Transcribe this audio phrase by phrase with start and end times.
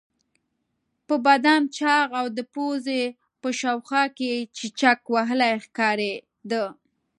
[1.07, 3.03] په بدن چاغ او د پوزې
[3.41, 6.63] په شاوخوا کې چیچک وهلی ښکارېده.